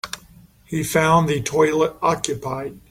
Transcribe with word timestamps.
He 0.65 0.81
found 0.83 1.29
the 1.29 1.43
toilet 1.43 1.93
occupied. 2.01 2.79